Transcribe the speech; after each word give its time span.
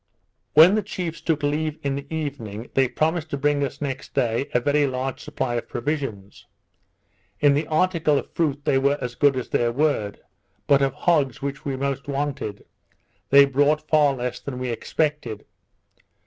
When 0.55 0.73
the 0.73 0.81
chiefs 0.81 1.21
took 1.21 1.43
leave 1.43 1.77
in 1.83 1.93
the 1.95 2.07
evening, 2.11 2.71
they 2.73 2.87
promised 2.87 3.29
to 3.29 3.37
bring 3.37 3.63
us 3.63 3.79
next 3.81 4.15
day 4.15 4.49
a 4.51 4.59
very 4.59 4.87
large 4.87 5.19
supply 5.23 5.53
of 5.57 5.67
provisions. 5.69 6.47
In 7.39 7.53
the 7.53 7.67
article 7.67 8.17
of 8.17 8.31
fruit 8.33 8.65
they 8.65 8.79
were 8.79 8.97
as 8.99 9.13
good 9.13 9.37
as 9.37 9.49
their 9.49 9.71
word, 9.71 10.19
but 10.65 10.81
of 10.81 10.95
hogs, 10.95 11.43
which 11.43 11.65
we 11.65 11.75
most 11.75 12.07
wanted, 12.07 12.65
they 13.29 13.45
brought 13.45 13.87
far 13.87 14.15
less 14.15 14.39
than 14.39 14.57
we 14.57 14.69
expected. 14.69 15.45